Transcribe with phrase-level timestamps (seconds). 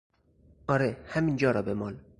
[0.67, 1.99] آره، همینجا را بمال!